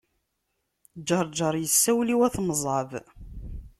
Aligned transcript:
Ǧeṛǧeṛ 1.07 1.53
yessawel 1.57 2.09
i 2.13 2.15
wat 2.19 2.35
Mẓab. 2.47 2.91